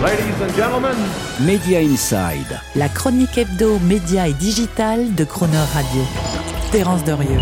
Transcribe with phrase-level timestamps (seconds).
[0.00, 0.96] Ladies and gentlemen.
[1.40, 2.60] Media Inside.
[2.76, 6.02] La chronique hebdo, média et digital de Croner Radio.
[6.70, 7.40] Terence Derieux.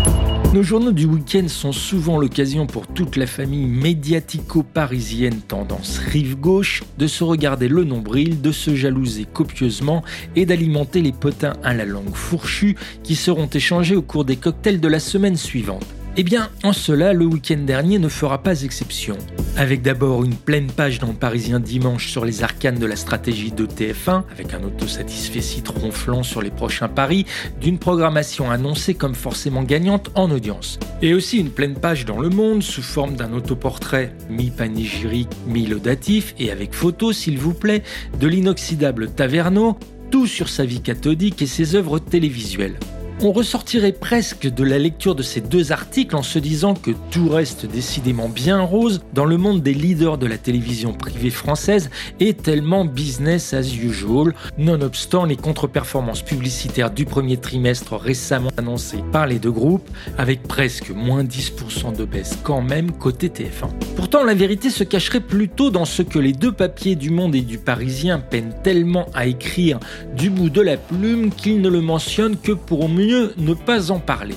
[0.55, 6.81] Nos journaux du week-end sont souvent l'occasion pour toute la famille médiatico-parisienne tendance rive gauche
[6.97, 10.03] de se regarder le nombril, de se jalouser copieusement
[10.35, 14.79] et d'alimenter les potins à la langue fourchue qui seront échangés au cours des cocktails
[14.79, 15.85] de la semaine suivante.
[16.19, 19.19] Eh bien, en cela, le week-end dernier ne fera pas exception.
[19.55, 23.51] Avec d'abord une pleine page dans le Parisien dimanche sur les arcanes de la stratégie
[23.51, 27.27] de TF1, avec un autosatisfait ronflant sur les prochains paris,
[27.61, 30.79] d'une programmation annoncée comme forcément gagnante en audience.
[31.03, 36.49] Et aussi une pleine page dans Le Monde sous forme d'un autoportrait mi-panégyrique, mi-laudatif et
[36.51, 37.83] avec photo, s'il vous plaît,
[38.19, 39.77] de l'inoxydable Taverneau,
[40.09, 42.79] tout sur sa vie cathodique et ses œuvres télévisuelles.
[43.19, 47.29] On ressortirait presque de la lecture de ces deux articles en se disant que tout
[47.29, 51.89] reste décidément bien rose dans le monde des leaders de la télévision privée française
[52.19, 59.25] et tellement business as usual, nonobstant les contre-performances publicitaires du premier trimestre récemment annoncées par
[59.25, 63.71] les deux groupes, avec presque moins 10% de baisse quand même côté TF1.
[63.95, 67.41] Pourtant, la vérité se cacherait plutôt dans ce que les deux papiers du Monde et
[67.41, 69.79] du Parisien peinent tellement à écrire
[70.15, 73.06] du bout de la plume qu'ils ne le mentionnent que pour mieux
[73.37, 74.35] ne pas en parler.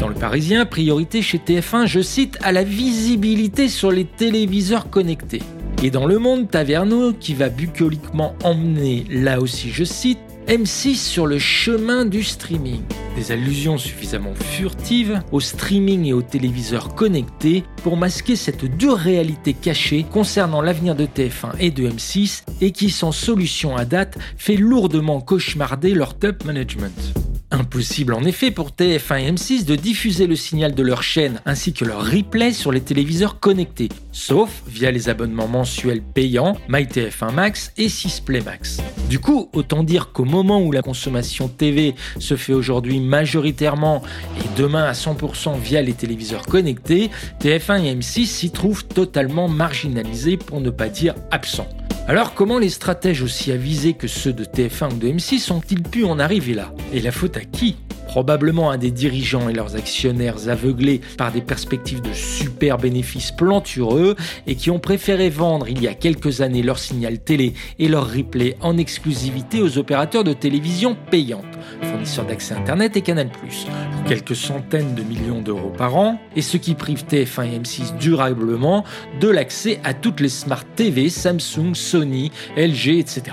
[0.00, 5.42] Dans le Parisien, priorité chez TF1, je cite, à la visibilité sur les téléviseurs connectés.
[5.82, 11.26] Et dans Le Monde, Taverneau, qui va bucoliquement emmener, là aussi je cite, M6 sur
[11.26, 12.82] le chemin du streaming.
[13.16, 19.54] Des allusions suffisamment furtives au streaming et aux téléviseurs connectés pour masquer cette dure réalité
[19.54, 24.56] cachée concernant l'avenir de TF1 et de M6 et qui, sans solution à date, fait
[24.56, 27.15] lourdement cauchemarder leur top management.
[27.52, 31.72] Impossible en effet pour TF1 et M6 de diffuser le signal de leur chaîne ainsi
[31.72, 37.72] que leur replay sur les téléviseurs connectés, sauf via les abonnements mensuels payants MyTF1 Max
[37.76, 38.78] et 6play Max.
[39.08, 44.02] Du coup, autant dire qu'au moment où la consommation TV se fait aujourd'hui majoritairement
[44.38, 47.10] et demain à 100% via les téléviseurs connectés,
[47.40, 51.68] TF1 et M6 s'y trouvent totalement marginalisés pour ne pas dire absents.
[52.08, 56.04] Alors comment les stratèges aussi avisés que ceux de TF1 ou de M6 ont-ils pu
[56.04, 56.72] en arriver là?
[56.92, 57.78] Et la faute à qui?
[58.06, 64.16] Probablement à des dirigeants et leurs actionnaires aveuglés par des perspectives de super bénéfices plantureux
[64.46, 68.12] et qui ont préféré vendre il y a quelques années leur signal télé et leur
[68.12, 71.44] replay en exclusivité aux opérateurs de télévision payantes,
[71.82, 76.56] fournisseurs d'accès Internet et Canal+, pour quelques centaines de millions d'euros par an, et ce
[76.56, 78.84] qui prive TF1 et M6 durablement
[79.20, 83.32] de l'accès à toutes les Smart TV, Samsung, Sony, LG, etc.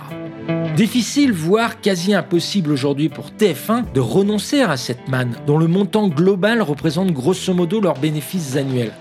[0.75, 6.07] Difficile, voire quasi impossible aujourd'hui pour TF1 de renoncer à cette manne, dont le montant
[6.07, 8.91] global représente grosso modo leurs bénéfices annuels.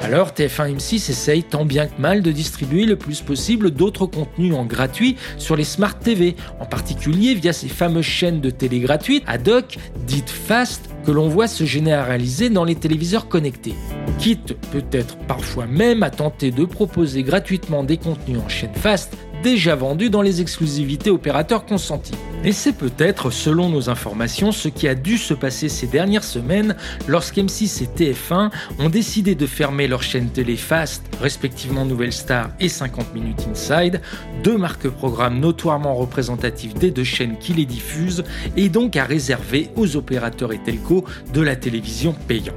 [0.00, 4.54] Alors TF1 M6 essaye tant bien que mal de distribuer le plus possible d'autres contenus
[4.54, 9.24] en gratuit sur les Smart TV, en particulier via ces fameuses chaînes de télé gratuites
[9.26, 13.74] ad hoc, dites fast, que l'on voit se généraliser dans les téléviseurs connectés.
[14.18, 19.74] Quitte peut-être parfois même à tenter de proposer gratuitement des contenus en chaîne fast déjà
[19.74, 22.14] vendus dans les exclusivités opérateurs consentis.
[22.44, 26.76] Et c'est peut-être, selon nos informations, ce qui a dû se passer ces dernières semaines
[27.08, 32.68] lorsqu'M6 et TF1 ont décidé de fermer leurs chaînes télé Fast, respectivement Nouvelle Star et
[32.68, 34.00] 50 Minutes Inside,
[34.44, 38.24] deux marques programmes notoirement représentatives des deux chaînes qui les diffusent,
[38.56, 42.54] et donc à réserver aux opérateurs et telcos de la télévision payante.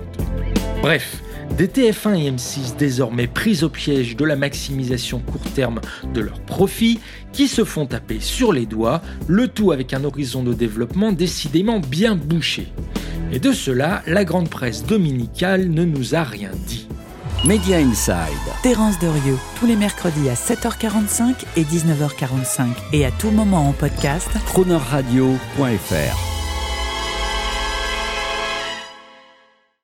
[0.81, 1.21] Bref,
[1.57, 5.81] des TF1 et M6 désormais pris au piège de la maximisation court terme
[6.13, 6.99] de leurs profits,
[7.33, 11.79] qui se font taper sur les doigts, le tout avec un horizon de développement décidément
[11.79, 12.67] bien bouché.
[13.31, 16.87] Et de cela, la grande presse dominicale ne nous a rien dit.
[17.45, 18.15] Media Inside.
[18.61, 24.29] Terence Derieux, tous les mercredis à 7h45 et 19h45 et à tout moment en podcast.
[24.45, 26.30] Cronerradio.fr